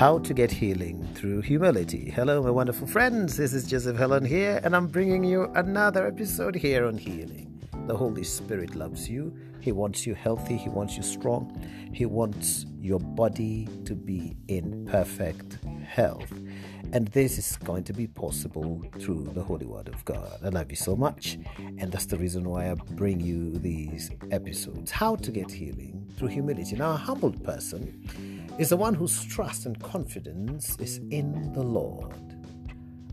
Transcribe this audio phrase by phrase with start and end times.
[0.00, 2.08] How to get healing through humility.
[2.08, 3.36] Hello, my wonderful friends.
[3.36, 7.62] This is Joseph Helen here, and I'm bringing you another episode here on healing.
[7.86, 9.36] The Holy Spirit loves you.
[9.60, 10.56] He wants you healthy.
[10.56, 11.54] He wants you strong.
[11.92, 16.32] He wants your body to be in perfect health.
[16.94, 20.40] And this is going to be possible through the Holy Word of God.
[20.42, 21.38] I love you so much.
[21.58, 24.90] And that's the reason why I bring you these episodes.
[24.90, 26.74] How to get healing through humility.
[26.74, 32.14] Now, a humbled person is the one whose trust and confidence is in the Lord.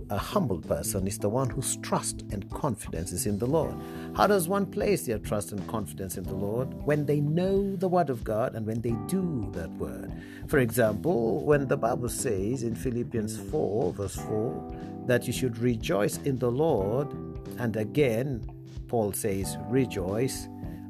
[0.09, 3.75] A humble person is the one whose trust and confidence is in the Lord.
[4.15, 6.73] How does one place their trust and confidence in the Lord?
[6.85, 10.13] When they know the Word of God and when they do that Word.
[10.47, 14.75] For example, when the Bible says in Philippians 4, verse 4,
[15.07, 17.11] that you should rejoice in the Lord,
[17.59, 18.45] and again,
[18.87, 20.47] Paul says, rejoice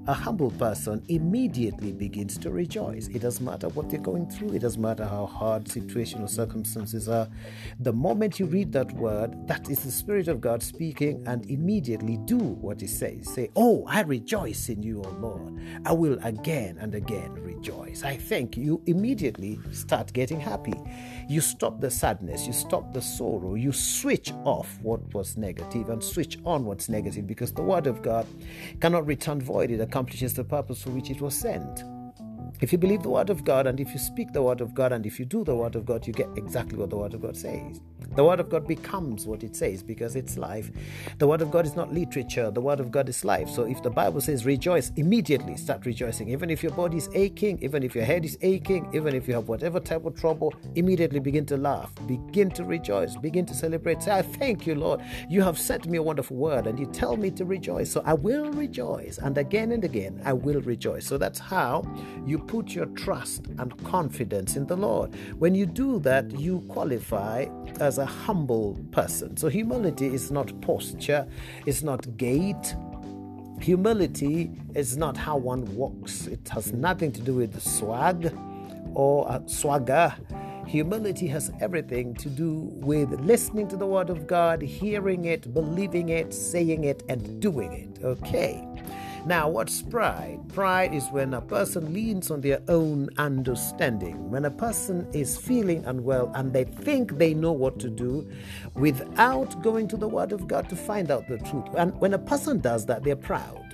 [0.07, 3.09] a humble person immediately begins to rejoice.
[3.09, 7.09] It doesn't matter what they're going through, it doesn't matter how hard situation or circumstances
[7.09, 7.27] are.
[7.81, 12.17] The moment you read that word, that is the Spirit of God speaking, and immediately
[12.23, 13.33] do what He says.
[13.33, 15.59] Say, Oh, I rejoice in you, O Lord.
[15.85, 18.03] I will again and again rejoice.
[18.03, 18.81] I thank you.
[18.85, 20.73] Immediately start getting happy.
[21.27, 26.01] You stop the sadness, you stop the sorrow, you switch off what was negative and
[26.01, 28.25] switch on what's negative because the Word of God
[28.79, 29.71] cannot return void.
[29.71, 31.83] It accomplishes the purpose for which it was sent.
[32.59, 34.91] If you believe the Word of God and if you speak the Word of God
[34.91, 37.21] and if you do the Word of God, you get exactly what the Word of
[37.21, 37.81] God says.
[38.15, 40.71] The Word of God becomes what it says because it's life.
[41.19, 43.47] The Word of God is not literature, the Word of God is life.
[43.47, 46.29] So if the Bible says rejoice, immediately start rejoicing.
[46.29, 49.35] Even if your body is aching, even if your head is aching, even if you
[49.35, 54.01] have whatever type of trouble, immediately begin to laugh, begin to rejoice, begin to celebrate.
[54.01, 55.01] Say, I thank you, Lord.
[55.29, 57.91] You have sent me a wonderful word and you tell me to rejoice.
[57.91, 59.19] So I will rejoice.
[59.19, 61.05] And again and again, I will rejoice.
[61.05, 61.83] So that's how
[62.25, 65.13] you put your trust and confidence in the Lord.
[65.37, 67.45] When you do that, you qualify
[67.79, 69.37] as a humble person.
[69.37, 71.27] So humility is not posture,
[71.65, 72.75] it's not gait.
[73.59, 76.27] Humility is not how one walks.
[76.27, 78.31] It has nothing to do with swag
[78.93, 80.13] or uh, swagger.
[80.67, 86.09] Humility has everything to do with listening to the Word of God, hearing it, believing
[86.09, 88.03] it, saying it, and doing it.
[88.03, 88.63] Okay.
[89.27, 90.39] Now, what's pride?
[90.53, 94.31] Pride is when a person leans on their own understanding.
[94.31, 98.25] When a person is feeling unwell and they think they know what to do
[98.75, 101.65] without going to the Word of God to find out the truth.
[101.75, 103.66] And when a person does that, they're proud.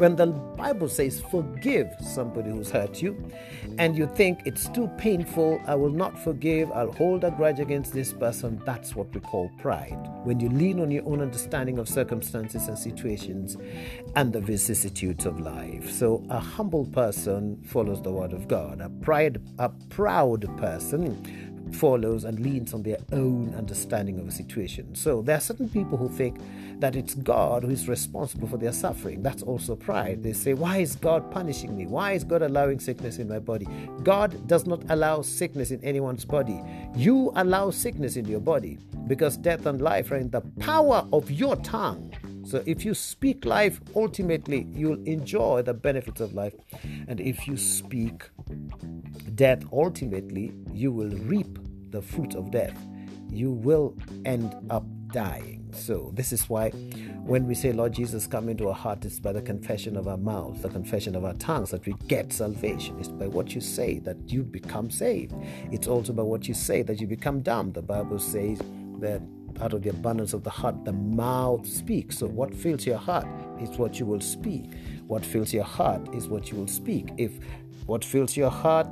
[0.00, 3.22] When the Bible says, forgive somebody who's hurt you,
[3.76, 7.92] and you think it's too painful, I will not forgive, I'll hold a grudge against
[7.92, 9.98] this person, that's what we call pride.
[10.24, 13.58] When you lean on your own understanding of circumstances and situations
[14.16, 15.90] and the vicissitudes of life.
[15.92, 18.80] So a humble person follows the word of God.
[18.80, 24.94] A pride, a proud person follows and leans on their own understanding of a situation.
[24.94, 26.40] So there are certain people who think
[26.80, 29.22] that it's God who is responsible for their suffering.
[29.22, 30.22] That's also pride.
[30.22, 31.86] They say, Why is God punishing me?
[31.86, 33.68] Why is God allowing sickness in my body?
[34.02, 36.60] God does not allow sickness in anyone's body.
[36.96, 41.30] You allow sickness in your body because death and life are in the power of
[41.30, 42.12] your tongue.
[42.44, 46.54] So if you speak life, ultimately you'll enjoy the benefits of life.
[47.06, 48.28] And if you speak
[49.34, 51.58] death, ultimately you will reap
[51.90, 52.76] the fruit of death.
[53.30, 55.68] You will end up dying.
[55.72, 59.32] So this is why when we say Lord Jesus come into our heart, it's by
[59.32, 62.98] the confession of our mouths, the confession of our tongues that we get salvation.
[62.98, 65.34] It's by what you say that you become saved.
[65.70, 67.72] It's also by what you say that you become dumb.
[67.72, 68.60] The Bible says
[68.98, 69.22] that
[69.60, 72.18] out of the abundance of the heart, the mouth speaks.
[72.18, 73.26] So, what fills your heart
[73.60, 74.64] is what you will speak.
[75.06, 77.10] What fills your heart is what you will speak.
[77.18, 77.32] If
[77.90, 78.86] what fills your heart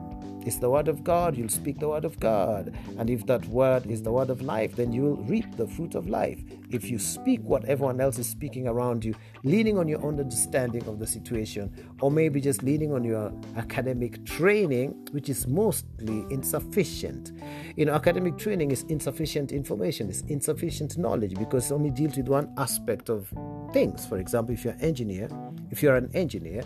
[0.44, 2.74] is the word of God, you'll speak the word of God.
[2.98, 6.08] And if that word is the word of life, then you'll reap the fruit of
[6.08, 6.40] life.
[6.70, 9.14] If you speak what everyone else is speaking around you,
[9.44, 14.24] leaning on your own understanding of the situation, or maybe just leaning on your academic
[14.24, 17.30] training, which is mostly insufficient.
[17.76, 22.26] You know, academic training is insufficient information, it's insufficient knowledge because it only deals with
[22.26, 23.32] one aspect of
[23.72, 24.06] things.
[24.06, 25.28] For example, if you're an engineer,
[25.70, 26.62] if you're an engineer,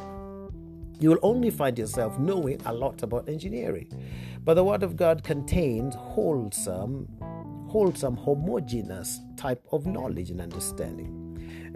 [1.03, 3.89] you will only find yourself knowing a lot about engineering.
[4.45, 7.09] But the Word of God contains wholesome,
[7.69, 11.19] wholesome, homogeneous type of knowledge and understanding.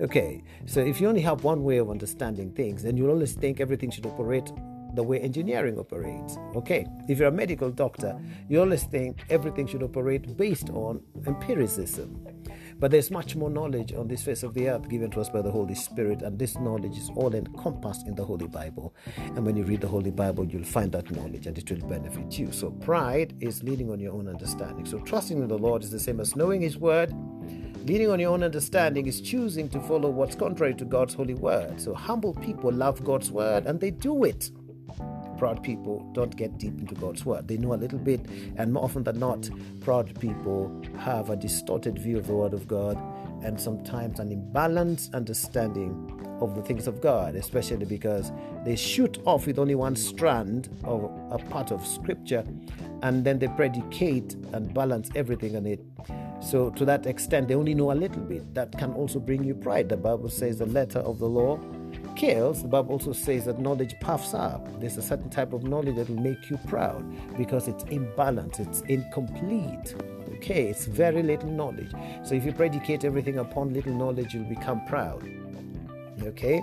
[0.00, 3.60] Okay, so if you only have one way of understanding things, then you'll always think
[3.60, 4.52] everything should operate
[4.94, 6.38] the way engineering operates.
[6.54, 8.18] Okay, if you're a medical doctor,
[8.48, 12.35] you always think everything should operate based on empiricism.
[12.78, 15.40] But there's much more knowledge on this face of the earth given to us by
[15.40, 18.94] the Holy Spirit, and this knowledge is all encompassed in the Holy Bible.
[19.16, 22.38] And when you read the Holy Bible, you'll find that knowledge and it will benefit
[22.38, 22.52] you.
[22.52, 24.84] So pride is leaning on your own understanding.
[24.84, 27.14] So trusting in the Lord is the same as knowing His word.
[27.86, 31.80] Leaning on your own understanding is choosing to follow what's contrary to God's holy word.
[31.80, 34.50] So humble people love God's word and they do it
[35.38, 37.48] proud people don't get deep into God's word.
[37.48, 38.20] They know a little bit,
[38.56, 39.48] and more often than not,
[39.80, 42.96] proud people have a distorted view of the word of God
[43.42, 48.32] and sometimes an imbalanced understanding of the things of God, especially because
[48.64, 52.44] they shoot off with only one strand of a part of scripture
[53.02, 55.80] and then they predicate and balance everything on it.
[56.40, 58.54] So, to that extent, they only know a little bit.
[58.54, 59.88] That can also bring you pride.
[59.88, 61.58] The Bible says the letter of the law
[62.16, 64.80] kills, the Bible also says that knowledge puffs up.
[64.80, 67.04] There's a certain type of knowledge that will make you proud
[67.36, 69.94] because it's imbalanced, it's incomplete.
[70.36, 71.92] Okay, it's very little knowledge.
[72.24, 75.28] So if you predicate everything upon little knowledge, you'll become proud.
[76.22, 76.62] Okay?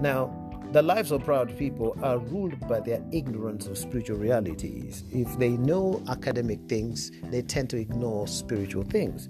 [0.00, 0.43] Now,
[0.74, 5.04] the lives of proud people are ruled by their ignorance of spiritual realities.
[5.12, 9.28] If they know academic things, they tend to ignore spiritual things.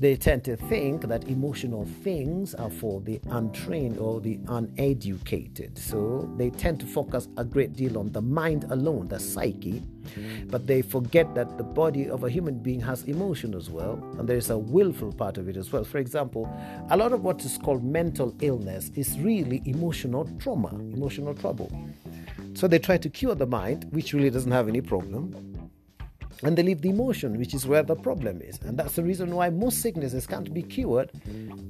[0.00, 5.78] They tend to think that emotional things are for the untrained or the uneducated.
[5.78, 9.84] So they tend to focus a great deal on the mind alone, the psyche,
[10.46, 14.28] but they forget that the body of a human being has emotion as well, and
[14.28, 15.84] there is a willful part of it as well.
[15.84, 16.50] For example,
[16.90, 21.70] a lot of what is called mental illness is really emotional trauma, emotional trouble.
[22.54, 25.52] So they try to cure the mind, which really doesn't have any problem
[26.42, 28.58] and they leave the emotion, which is where the problem is.
[28.62, 31.10] And that's the reason why most sicknesses can't be cured,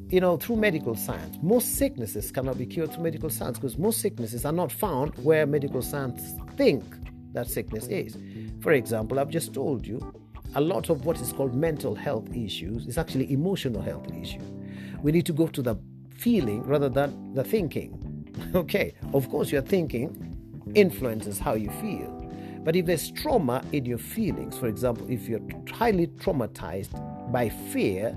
[0.08, 1.36] you know, through medical science.
[1.42, 5.46] Most sicknesses cannot be cured through medical science because most sicknesses are not found where
[5.46, 6.84] medical science think
[7.32, 8.16] that sickness is.
[8.60, 10.00] For example, I've just told you
[10.54, 14.42] a lot of what is called mental health issues is actually emotional health issue.
[15.02, 15.76] We need to go to the
[16.10, 17.98] feeling rather than the thinking.
[18.54, 20.36] Okay, of course, your thinking
[20.74, 22.22] influences how you feel
[22.64, 25.40] but if there's trauma in your feelings, for example, if you're
[25.72, 26.92] highly traumatized
[27.32, 28.16] by fear,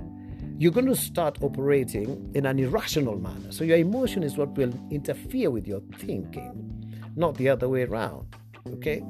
[0.57, 3.51] you're going to start operating in an irrational manner.
[3.51, 8.35] So your emotion is what will interfere with your thinking, not the other way around.
[8.67, 9.03] Okay?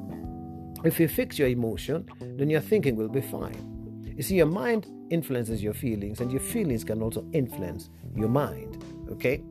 [0.84, 4.02] If you fix your emotion, then your thinking will be fine.
[4.16, 8.82] You see, your mind influences your feelings, and your feelings can also influence your mind.
[9.10, 9.42] Okay?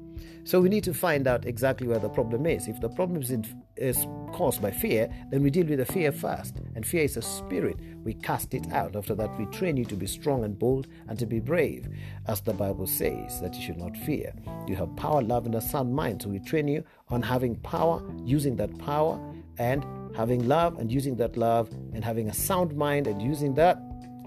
[0.44, 2.68] So we need to find out exactly where the problem is.
[2.68, 3.46] If the problem is, in,
[3.78, 6.58] is caused by fear, then we deal with the fear first.
[6.76, 7.78] And fear is a spirit.
[8.04, 8.96] We cast it out.
[8.96, 11.88] After that, we train you to be strong and bold and to be brave,
[12.28, 14.34] as the Bible says that you should not fear.
[14.68, 16.22] You have power, love, and a sound mind.
[16.22, 19.20] So we train you on having power, using that power,
[19.58, 19.86] and
[20.16, 23.78] having love and using that love, and having a sound mind and using that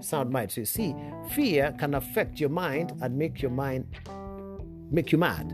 [0.01, 0.51] sound mind.
[0.51, 0.95] So you see,
[1.31, 3.85] fear can affect your mind and make your mind
[4.91, 5.51] make you mad.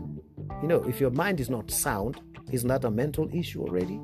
[0.62, 2.20] You know, if your mind is not sound,
[2.50, 4.00] isn't that a mental issue already?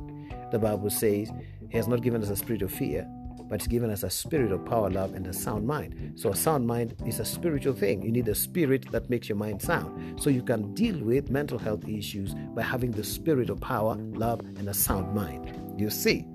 [0.50, 1.30] The Bible says
[1.70, 3.06] He has not given us a spirit of fear,
[3.48, 6.12] but He's given us a spirit of power, love, and a sound mind.
[6.16, 8.02] So, a sound mind is a spiritual thing.
[8.02, 10.20] You need a spirit that makes your mind sound.
[10.20, 14.40] So, you can deal with mental health issues by having the spirit of power, love,
[14.40, 15.61] and a sound mind.
[15.76, 16.26] You see,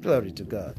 [0.00, 0.76] glory to God.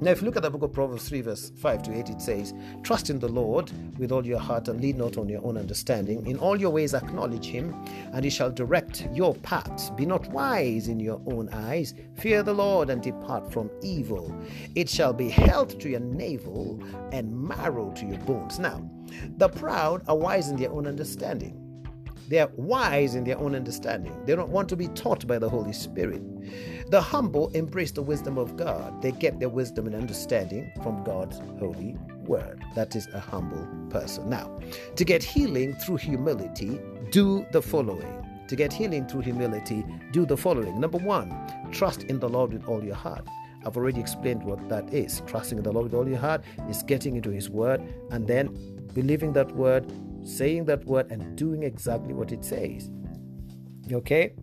[0.00, 2.22] Now, if you look at the book of Proverbs 3, verse 5 to 8, it
[2.22, 2.54] says,
[2.84, 6.24] Trust in the Lord with all your heart and lean not on your own understanding.
[6.24, 7.74] In all your ways acknowledge him,
[8.12, 9.90] and he shall direct your paths.
[9.90, 11.94] Be not wise in your own eyes.
[12.14, 14.32] Fear the Lord and depart from evil.
[14.76, 18.60] It shall be health to your navel and marrow to your bones.
[18.60, 18.88] Now,
[19.36, 21.67] the proud are wise in their own understanding.
[22.28, 24.14] They are wise in their own understanding.
[24.26, 26.22] They don't want to be taught by the Holy Spirit.
[26.90, 29.02] The humble embrace the wisdom of God.
[29.02, 32.62] They get their wisdom and understanding from God's holy word.
[32.74, 34.28] That is a humble person.
[34.28, 34.58] Now,
[34.96, 36.78] to get healing through humility,
[37.10, 38.14] do the following.
[38.48, 40.80] To get healing through humility, do the following.
[40.80, 41.34] Number one,
[41.70, 43.26] trust in the Lord with all your heart.
[43.66, 45.22] I've already explained what that is.
[45.26, 48.56] Trusting in the Lord with all your heart is getting into His Word and then
[48.94, 49.92] believing that Word,
[50.28, 52.90] saying that Word, and doing exactly what it says.
[53.90, 54.34] Okay?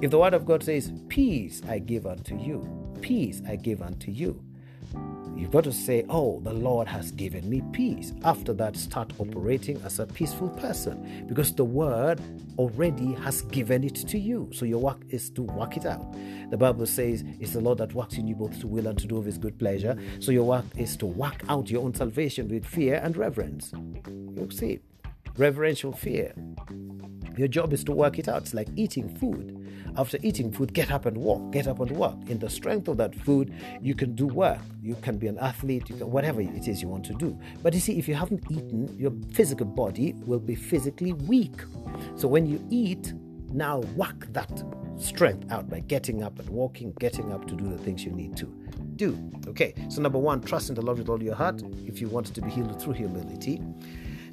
[0.00, 4.10] If the Word of God says, Peace I give unto you, peace I give unto
[4.10, 4.42] you,
[5.36, 8.12] You've got to say, Oh, the Lord has given me peace.
[8.22, 12.20] After that, start operating as a peaceful person because the word
[12.56, 14.48] already has given it to you.
[14.52, 16.14] So your work is to work it out.
[16.50, 19.06] The Bible says it's the Lord that works in you both to will and to
[19.06, 19.98] do of his good pleasure.
[20.20, 23.72] So your work is to work out your own salvation with fear and reverence.
[24.06, 24.80] You see,
[25.36, 26.32] Reverential fear.
[27.36, 28.42] Your job is to work it out.
[28.42, 29.60] It's like eating food.
[29.96, 31.52] After eating food, get up and walk.
[31.52, 32.16] Get up and walk.
[32.28, 34.60] In the strength of that food, you can do work.
[34.80, 35.88] You can be an athlete.
[35.88, 37.36] You can whatever it is you want to do.
[37.64, 41.62] But you see, if you haven't eaten, your physical body will be physically weak.
[42.14, 43.12] So when you eat,
[43.52, 44.62] now work that
[44.96, 48.36] strength out by getting up and walking, getting up to do the things you need
[48.36, 48.46] to
[48.94, 49.18] do.
[49.48, 52.32] Okay, so number one, trust in the Lord with all your heart if you want
[52.32, 53.60] to be healed through humility.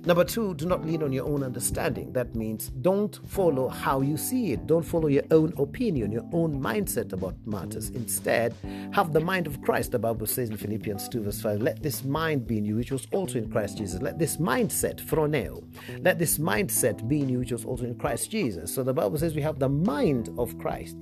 [0.04, 2.12] Number two, do not lean on your own understanding.
[2.14, 4.66] That means don't follow how you see it.
[4.66, 7.90] Don't follow your own opinion, your own mindset about matters.
[7.90, 8.56] Instead,
[8.94, 9.92] have the mind of Christ.
[9.92, 12.92] The Bible says in Philippians 2, verse 5, let this mind be in you, which
[12.92, 14.02] was also in Christ Jesus.
[14.02, 15.64] Let this mindset, phroneo,
[16.04, 18.74] let this mindset be in you, which was also in Christ Jesus.
[18.74, 20.98] So the Bible says we have the mind of Christ.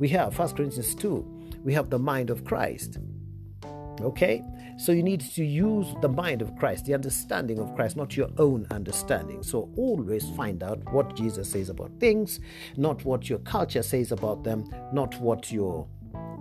[0.00, 2.98] We have 1 Corinthians 2, we have the mind of Christ.
[4.00, 4.42] Okay?
[4.80, 8.30] So you need to use the mind of Christ, the understanding of Christ, not your
[8.38, 9.42] own understanding.
[9.42, 12.40] So always find out what Jesus says about things,
[12.78, 15.86] not what your culture says about them, not what your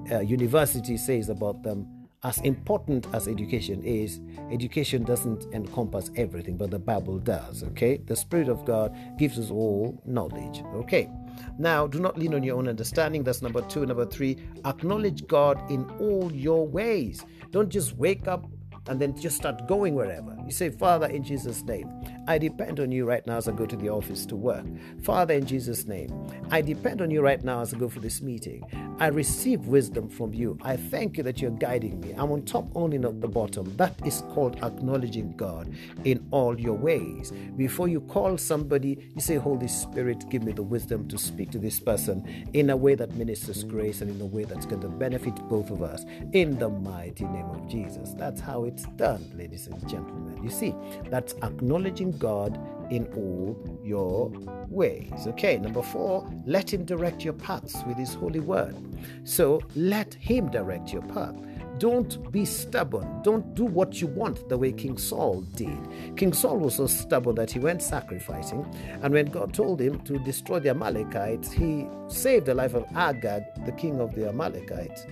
[0.09, 1.85] uh, university says about them.
[2.23, 7.63] As important as education is, education doesn't encompass everything, but the Bible does.
[7.63, 7.97] Okay?
[7.97, 10.63] The Spirit of God gives us all knowledge.
[10.75, 11.09] Okay?
[11.57, 13.23] Now, do not lean on your own understanding.
[13.23, 13.85] That's number two.
[13.85, 17.25] Number three, acknowledge God in all your ways.
[17.51, 18.45] Don't just wake up
[18.87, 20.38] and then just start going wherever.
[20.49, 21.93] You say, Father, in Jesus' name,
[22.27, 24.65] I depend on you right now as I go to the office to work.
[25.03, 26.11] Father, in Jesus' name,
[26.49, 28.63] I depend on you right now as I go for this meeting.
[28.99, 30.57] I receive wisdom from you.
[30.63, 32.13] I thank you that you're guiding me.
[32.17, 33.77] I'm on top only, not the bottom.
[33.77, 35.71] That is called acknowledging God
[36.03, 37.31] in all your ways.
[37.55, 41.59] Before you call somebody, you say, Holy Spirit, give me the wisdom to speak to
[41.59, 44.89] this person in a way that ministers grace and in a way that's going to
[44.89, 46.05] benefit both of us.
[46.33, 48.13] In the mighty name of Jesus.
[48.17, 50.38] That's how it's done, ladies and gentlemen.
[50.43, 50.73] You see,
[51.09, 52.59] that's acknowledging God
[52.91, 54.31] in all your
[54.69, 55.27] ways.
[55.27, 58.75] Okay, number four, let Him direct your paths with His holy word.
[59.23, 61.35] So let Him direct your path.
[61.79, 63.21] Don't be stubborn.
[63.23, 65.77] Don't do what you want the way King Saul did.
[66.17, 68.65] King Saul was so stubborn that he went sacrificing.
[69.01, 73.43] And when God told him to destroy the Amalekites, he saved the life of Agag,
[73.65, 75.05] the king of the Amalekites.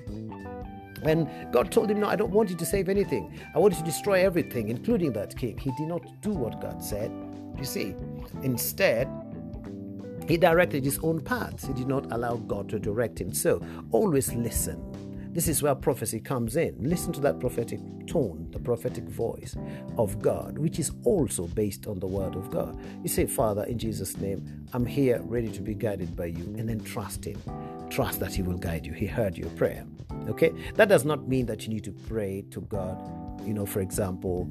[1.04, 3.40] And God told him, No, I don't want you to save anything.
[3.56, 5.58] I want you to destroy everything, including that king.
[5.58, 7.12] He did not do what God said.
[7.58, 7.96] You see,
[8.44, 9.08] instead,
[10.28, 11.66] he directed his own paths.
[11.66, 13.34] He did not allow God to direct him.
[13.34, 13.62] So
[13.92, 14.84] always listen.
[15.32, 16.76] This is where prophecy comes in.
[16.80, 19.56] Listen to that prophetic tone, the prophetic voice
[19.98, 22.76] of God, which is also based on the word of God.
[23.04, 26.68] You say, Father, in Jesus' name, I'm here ready to be guided by you, and
[26.68, 27.40] then trust Him.
[27.90, 28.94] Trust that He will guide you.
[28.94, 29.86] He heard your prayer.
[30.28, 30.54] Okay?
[30.76, 32.98] That does not mean that you need to pray to God,
[33.46, 34.50] you know, for example,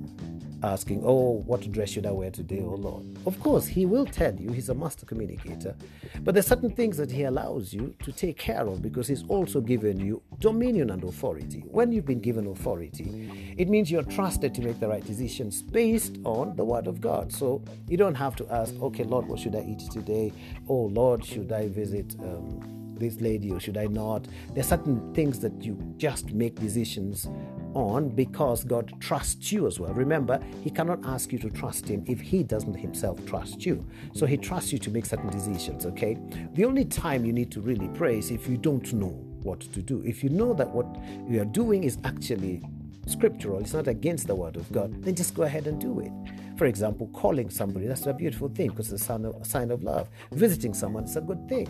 [0.62, 3.04] asking, Oh, what dress should I wear today, oh Lord?
[3.26, 5.74] Of course, He will tell you, He's a master communicator.
[6.20, 9.60] But there's certain things that He allows you to take care of because He's also
[9.60, 11.64] given you dominion and authority.
[11.66, 16.18] When you've been given authority, it means you're trusted to make the right decisions based
[16.24, 17.32] on the Word of God.
[17.32, 20.32] So you don't have to ask, Okay, Lord, what should I eat today?
[20.68, 22.16] Oh, Lord, should I visit?
[22.20, 24.26] Um, this lady or should I not?
[24.54, 27.28] There's certain things that you just make decisions
[27.74, 29.92] on because God trusts you as well.
[29.92, 33.86] Remember, He cannot ask you to trust Him if He doesn't Himself trust you.
[34.14, 36.16] So He trusts you to make certain decisions, okay?
[36.54, 39.82] The only time you need to really pray is if you don't know what to
[39.82, 40.02] do.
[40.04, 40.86] If you know that what
[41.28, 42.62] you are doing is actually
[43.06, 46.12] scriptural, it's not against the Word of God, then just go ahead and do it.
[46.56, 49.70] For example, calling somebody, that's a beautiful thing because it's a sign of, a sign
[49.70, 50.08] of love.
[50.32, 51.68] Visiting someone, it's a good thing.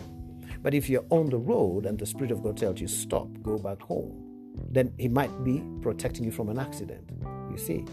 [0.61, 3.57] But if you're on the road and the Spirit of God tells you, stop, go
[3.57, 4.23] back home,
[4.69, 7.09] then He might be protecting you from an accident,
[7.51, 7.85] you see.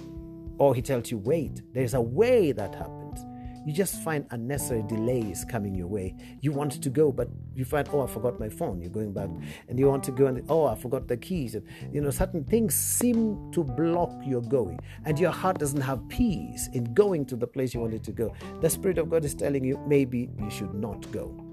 [0.59, 3.25] Or He tells you, wait, there's a way that happens.
[3.67, 6.15] You just find unnecessary delays coming your way.
[6.43, 8.83] You want to go, but you find, oh, I forgot my phone.
[8.83, 9.31] You're going back,
[9.69, 11.55] and you want to go, and oh, I forgot the keys.
[11.55, 16.07] And, you know, certain things seem to block your going, and your heart doesn't have
[16.09, 18.35] peace in going to the place you wanted to go.
[18.61, 21.44] The Spirit of God is telling you maybe you should not go.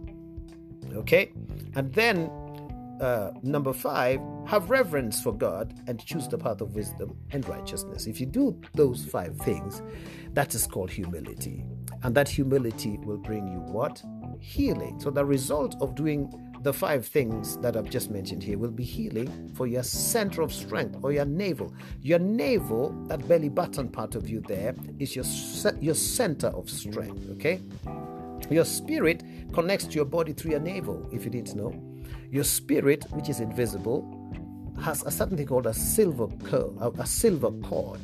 [0.96, 1.32] Okay?
[1.76, 2.30] And then
[3.02, 8.06] uh, number five, have reverence for God and choose the path of wisdom and righteousness.
[8.06, 9.82] If you do those five things,
[10.34, 11.66] that is called humility.
[12.04, 14.04] And that humility will bring you what?
[14.40, 15.00] Healing.
[15.00, 16.32] So the result of doing
[16.62, 20.54] the five things that I've just mentioned here will be healing for your center of
[20.54, 21.74] strength or your navel.
[22.02, 25.26] Your navel, that belly button part of you there, is your,
[25.80, 27.62] your center of strength, okay?
[28.52, 31.74] Your spirit connects to your body through your navel, if you didn't know.
[32.30, 34.18] Your spirit, which is invisible,
[34.82, 38.00] has a certain thing called a silver cord, a silver cord.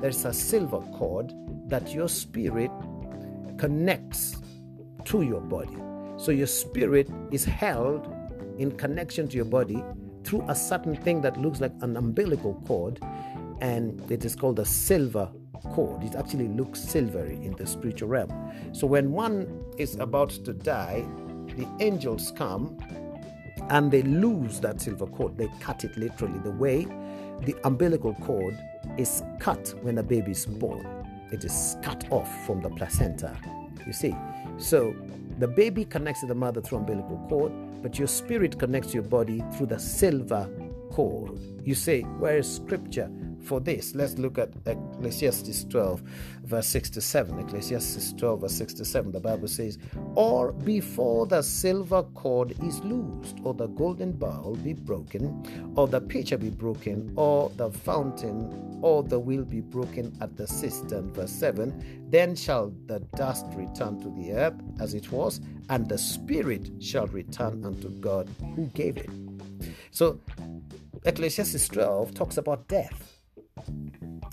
[0.00, 1.32] There's a silver cord
[1.68, 2.70] that your spirit
[3.58, 4.36] connects
[5.06, 5.76] to your body.
[6.16, 8.08] So your spirit is held
[8.58, 9.82] in connection to your body
[10.22, 13.00] through a certain thing that looks like an umbilical cord,
[13.60, 15.30] and it is called a silver
[15.72, 16.02] cord.
[16.02, 18.30] It actually looks silvery in the spiritual realm.
[18.72, 21.04] So when one is about to die,
[21.56, 22.78] the angels come
[23.70, 25.36] and they lose that silver cord.
[25.38, 26.86] They cut it literally the way
[27.42, 28.58] the umbilical cord
[28.96, 30.86] is cut when a baby is born.
[31.32, 33.36] It is cut off from the placenta.
[33.86, 34.14] You see?
[34.58, 34.94] So
[35.38, 37.52] the baby connects to the mother through umbilical cord,
[37.82, 40.48] but your spirit connects to your body through the silver
[40.90, 41.38] cord.
[41.62, 43.10] You say, Where is scripture?
[43.44, 43.94] For this.
[43.94, 46.00] Let's look at Ecclesiastes 12,
[46.44, 47.38] verse 6 to 7.
[47.38, 49.12] Ecclesiastes 12, verse 6 to 7.
[49.12, 49.78] The Bible says,
[50.14, 56.00] Or before the silver cord is loosed, or the golden bowl be broken, or the
[56.00, 61.12] pitcher be broken, or the fountain, or the wheel be broken at the cistern.
[61.12, 65.98] Verse 7 Then shall the dust return to the earth as it was, and the
[65.98, 69.10] spirit shall return unto God who gave it.
[69.90, 70.20] So,
[71.04, 73.13] Ecclesiastes 12 talks about death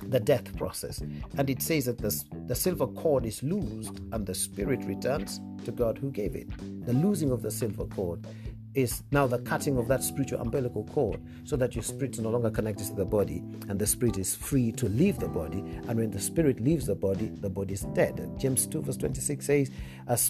[0.03, 1.01] the death process.
[1.37, 5.71] And it says that the, the silver cord is loosed and the spirit returns to
[5.71, 6.49] God who gave it.
[6.85, 8.25] The losing of the silver cord
[8.73, 12.29] is now the cutting of that spiritual umbilical cord so that your spirit is no
[12.29, 15.59] longer connected to the body and the spirit is free to leave the body.
[15.59, 18.29] And when the spirit leaves the body, the body is dead.
[18.37, 19.71] James 2, verse 26 says,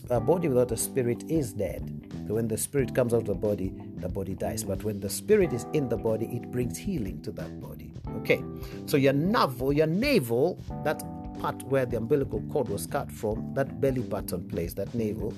[0.10, 2.12] A body without a spirit is dead.
[2.28, 4.64] So when the spirit comes out of the body, the body dies.
[4.64, 7.81] But when the spirit is in the body, it brings healing to that body.
[8.22, 8.44] Okay,
[8.86, 11.02] so your navel, your navel, that
[11.40, 15.34] part where the umbilical cord was cut from, that belly button place, that navel,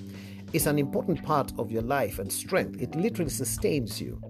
[0.52, 2.82] is an important part of your life and strength.
[2.82, 4.22] It literally sustains you.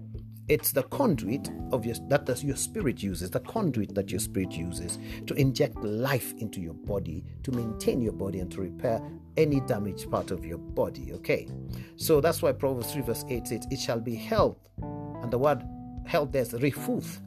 [0.46, 4.98] It's the conduit of your that your spirit uses, the conduit that your spirit uses
[5.26, 9.00] to inject life into your body, to maintain your body and to repair
[9.36, 11.12] any damaged part of your body.
[11.14, 11.48] Okay.
[11.96, 14.58] So that's why Proverbs 3 verse 8 says, It shall be health.
[14.78, 15.64] And the word
[16.06, 17.20] health there's refuth.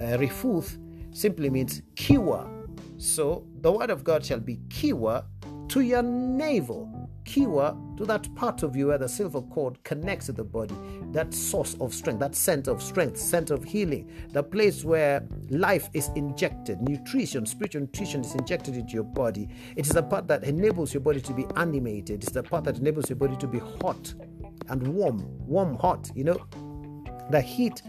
[0.00, 0.78] Uh, refuth
[1.12, 2.48] simply means kiwa.
[2.96, 5.24] So the word of God shall be kiwa
[5.68, 10.32] to your navel kiwa to that part of you where the silver cord connects to
[10.32, 10.74] the body,
[11.12, 15.88] that source of strength, that center of strength, center of healing, the place where life
[15.92, 19.48] is injected, nutrition, spiritual nutrition is injected into your body.
[19.76, 22.78] It is the part that enables your body to be animated, it's the part that
[22.78, 24.14] enables your body to be hot
[24.68, 26.40] and warm, warm, hot, you know.
[27.30, 27.82] The heat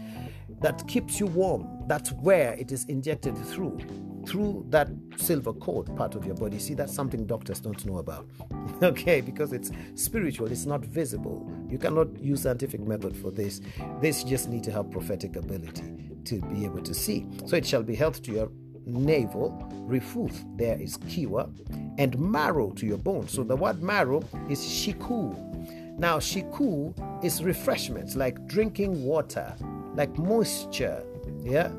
[0.62, 3.80] that keeps you warm, that's where it is injected through
[4.26, 6.58] through that silver cord part of your body.
[6.58, 8.28] See, that's something doctors don't know about.
[8.82, 11.50] okay, because it's spiritual, it's not visible.
[11.68, 13.60] You cannot use scientific method for this.
[14.00, 15.82] This just need to have prophetic ability
[16.26, 17.26] to be able to see.
[17.46, 18.48] So it shall be health to your
[18.86, 21.48] navel, refuth, there is cure,
[21.98, 23.32] and marrow to your bones.
[23.32, 25.36] So the word marrow is shiku.
[25.98, 26.94] Now, shiku
[27.24, 29.54] is refreshments like drinking water,
[29.94, 31.04] like moisture,
[31.40, 31.70] yeah,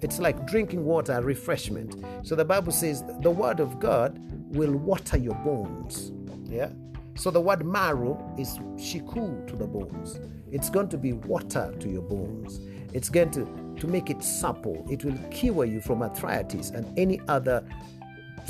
[0.00, 2.04] it's like drinking water, refreshment.
[2.26, 4.18] So the Bible says the word of God
[4.54, 6.12] will water your bones.
[6.44, 6.70] Yeah.
[7.16, 10.18] So the word marrow is shiku to the bones.
[10.50, 12.60] It's going to be water to your bones.
[12.92, 13.44] It's going to,
[13.78, 14.86] to make it supple.
[14.90, 17.64] It will cure you from arthritis and any other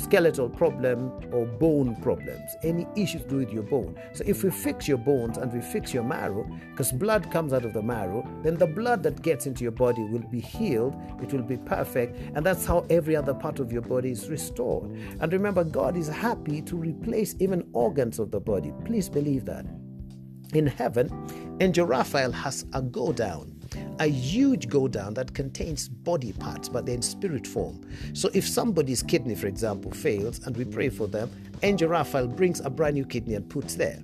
[0.01, 3.97] skeletal problem or bone problems, any issues to do with your bone.
[4.13, 7.65] So if we fix your bones and we fix your marrow, because blood comes out
[7.65, 11.31] of the marrow, then the blood that gets into your body will be healed, it
[11.31, 14.89] will be perfect, and that's how every other part of your body is restored.
[15.19, 18.73] And remember, God is happy to replace even organs of the body.
[18.85, 19.65] Please believe that.
[20.53, 21.09] In heaven,
[21.61, 23.60] Angel Raphael has a go down
[24.01, 27.79] a huge go down that contains body parts, but they're in spirit form.
[28.13, 31.29] So if somebody's kidney, for example, fails and we pray for them,
[31.61, 33.99] Angel Raphael brings a brand new kidney and puts there.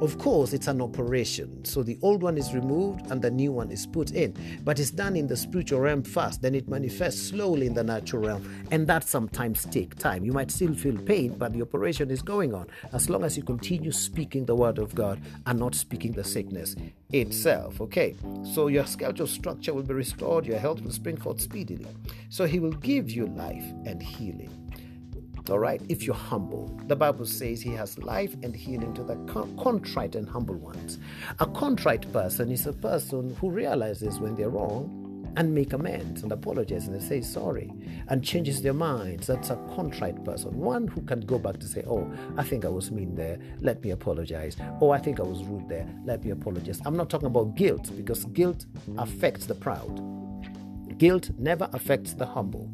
[0.00, 1.64] Of course, it's an operation.
[1.64, 4.32] So the old one is removed and the new one is put in.
[4.62, 8.22] But it's done in the spiritual realm first, then it manifests slowly in the natural
[8.22, 8.64] realm.
[8.70, 10.24] And that sometimes take time.
[10.24, 12.68] You might still feel pain, but the operation is going on.
[12.92, 16.76] As long as you continue speaking the word of God and not speaking the sickness
[17.10, 17.80] itself.
[17.80, 18.14] Okay.
[18.54, 21.88] So your skeletal structure will be restored, your health will spring forth speedily.
[22.28, 24.57] So he will give you life and healing.
[25.50, 29.16] All right, if you're humble, the Bible says he has life and healing to the
[29.56, 30.98] contrite and humble ones.
[31.38, 36.32] A contrite person is a person who realizes when they're wrong and make amends and
[36.32, 37.72] apologize and say sorry
[38.08, 39.28] and changes their minds.
[39.28, 42.68] That's a contrite person, one who can go back to say, Oh, I think I
[42.68, 44.56] was mean there, let me apologize.
[44.82, 46.80] Oh, I think I was rude there, let me apologize.
[46.84, 48.66] I'm not talking about guilt because guilt
[48.98, 50.02] affects the proud,
[50.98, 52.70] guilt never affects the humble.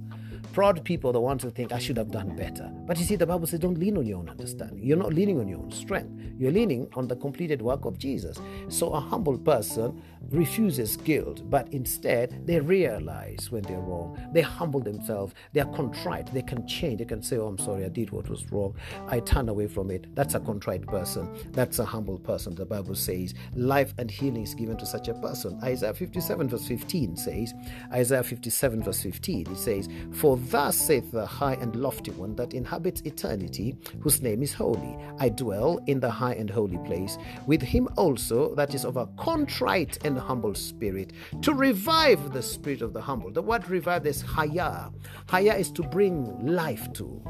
[0.55, 2.71] Proud people are the ones who think, I should have done better.
[2.87, 4.79] But you see, the Bible says, don't lean on your own understanding.
[4.85, 6.13] You're not leaning on your own strength.
[6.39, 8.39] You're leaning on the completed work of Jesus.
[8.69, 14.19] So a humble person refuses guilt, but instead they realize when they're wrong.
[14.33, 15.35] They humble themselves.
[15.53, 16.33] They are contrite.
[16.33, 16.99] They can change.
[16.99, 18.75] They can say, Oh, I'm sorry, I did what was wrong.
[19.09, 20.15] I turn away from it.
[20.15, 21.29] That's a contrite person.
[21.53, 22.55] That's a humble person.
[22.55, 25.59] The Bible says, Life and healing is given to such a person.
[25.63, 27.55] Isaiah 57, verse 15 says,
[27.93, 32.55] Isaiah 57, verse 15, it says, For thus saith the high and lofty one that
[32.55, 34.99] inhabits eternity, whose name is holy.
[35.19, 39.07] I dwell in the high and holy place, with him also that is of a
[39.19, 43.31] contrite and humble spirit, to revive the spirit of the humble.
[43.31, 44.91] The word revive is haya.
[45.29, 47.23] Haya is to bring life to.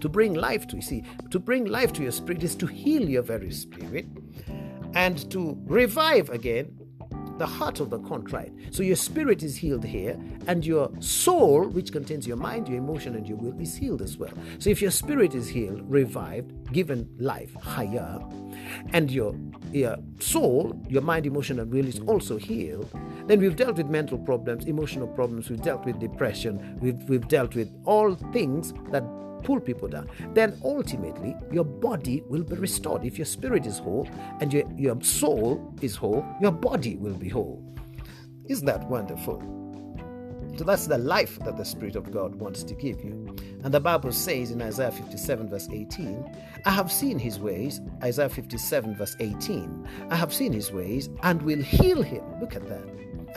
[0.00, 3.08] To bring life to, you see, to bring life to your spirit is to heal
[3.08, 4.06] your very spirit
[4.94, 6.79] and to revive again
[7.40, 8.52] the heart of the contrite.
[8.70, 13.16] So your spirit is healed here, and your soul, which contains your mind, your emotion,
[13.16, 14.34] and your will, is healed as well.
[14.58, 18.20] So if your spirit is healed, revived, given life, haya,
[18.92, 19.34] and your,
[19.72, 22.90] your soul, your mind, emotion, and will is also healed,
[23.26, 27.54] then we've dealt with mental problems, emotional problems, we've dealt with depression, we've, we've dealt
[27.54, 29.02] with all things that
[29.42, 33.04] pull people down, then ultimately your body will be restored.
[33.04, 34.08] If your spirit is whole
[34.40, 37.64] and your, your soul is whole, your body will be whole.
[38.48, 39.60] Isn't that wonderful?
[40.56, 43.34] So that's the life that the Spirit of God wants to give you.
[43.62, 48.28] And the Bible says in Isaiah 57, verse 18, I have seen his ways, Isaiah
[48.28, 52.24] 57, verse 18, I have seen his ways and will heal him.
[52.40, 52.82] Look at that.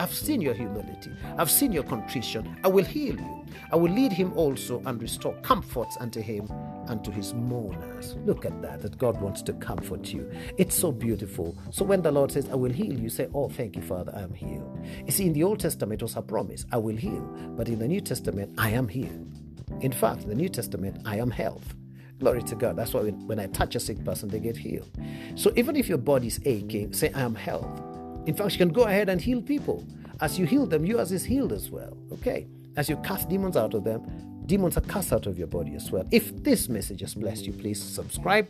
[0.00, 1.10] I've seen your humility.
[1.38, 2.56] I've seen your contrition.
[2.64, 3.44] I will heal you.
[3.72, 6.48] I will lead him also and restore comforts unto him
[6.88, 8.16] and to his mourners.
[8.24, 10.30] Look at that, that God wants to comfort you.
[10.58, 11.56] It's so beautiful.
[11.70, 14.22] So when the Lord says, I will heal you, say, Oh, thank you, Father, I
[14.22, 14.78] am healed.
[15.06, 17.22] You see, in the Old Testament, it was a promise, I will heal.
[17.56, 19.32] But in the New Testament, I am healed.
[19.80, 21.74] In fact, in the New Testament, I am health.
[22.20, 22.76] Glory to God.
[22.76, 24.90] That's why when I touch a sick person, they get healed.
[25.34, 27.80] So even if your body's aching, say, I am health.
[28.26, 29.84] In fact, you can go ahead and heal people.
[30.20, 31.96] As you heal them, yours is healed as well.
[32.12, 32.46] Okay?
[32.76, 34.02] As you cast demons out of them,
[34.46, 36.06] demons are cast out of your body as well.
[36.10, 38.48] If this message has blessed you, please subscribe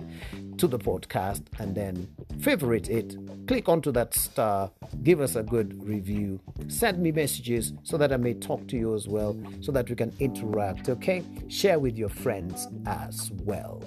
[0.59, 2.09] to the podcast and then
[2.41, 3.17] favorite it.
[3.47, 4.71] Click onto that star,
[5.03, 8.95] give us a good review, send me messages so that I may talk to you
[8.95, 10.89] as well, so that we can interact.
[10.89, 11.23] Okay?
[11.49, 13.83] Share with your friends as well.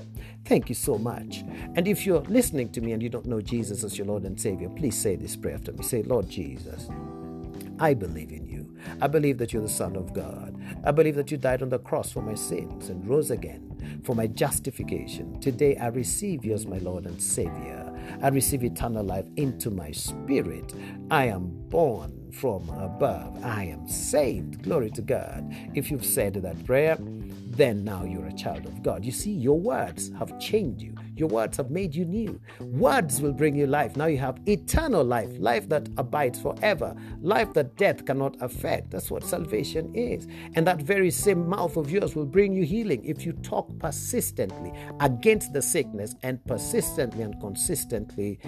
[0.45, 1.43] Thank you so much.
[1.75, 4.39] And if you're listening to me and you don't know Jesus as your Lord and
[4.39, 5.83] Savior, please say this prayer after me.
[5.83, 6.89] Say, Lord Jesus,
[7.79, 8.75] I believe in you.
[9.01, 10.59] I believe that you're the Son of God.
[10.83, 14.15] I believe that you died on the cross for my sins and rose again for
[14.15, 15.39] my justification.
[15.39, 17.93] Today I receive you as my Lord and Savior.
[18.21, 20.73] I receive eternal life into my spirit.
[21.11, 23.43] I am born from above.
[23.43, 24.63] I am saved.
[24.63, 25.53] Glory to God.
[25.73, 29.03] If you've said that prayer, then now you're a child of God.
[29.05, 30.95] You see, your words have changed you.
[31.17, 32.39] Your words have made you new.
[32.59, 33.95] Words will bring you life.
[33.95, 38.91] Now you have eternal life, life that abides forever, life that death cannot affect.
[38.91, 40.27] That's what salvation is.
[40.55, 44.71] And that very same mouth of yours will bring you healing if you talk persistently
[44.99, 48.39] against the sickness and persistently and consistently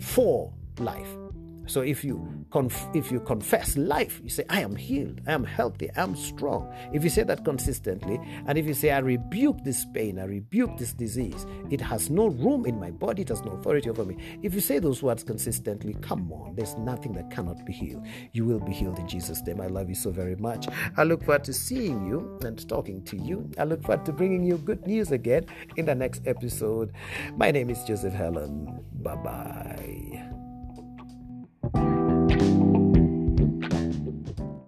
[0.00, 1.27] for life.
[1.68, 5.44] So if you conf- if you confess life, you say, I am healed, I am
[5.44, 6.72] healthy, I am strong.
[6.92, 10.78] If you say that consistently, and if you say, I rebuke this pain, I rebuke
[10.78, 14.16] this disease, it has no room in my body, it has no authority over me.
[14.42, 18.06] If you say those words consistently, come on, there's nothing that cannot be healed.
[18.32, 19.60] You will be healed in Jesus' name.
[19.60, 20.66] I love you so very much.
[20.96, 23.50] I look forward to seeing you and talking to you.
[23.58, 25.44] I look forward to bringing you good news again
[25.76, 26.92] in the next episode.
[27.36, 28.84] My name is Joseph Helen.
[29.02, 30.37] Bye bye
[31.74, 31.97] thank you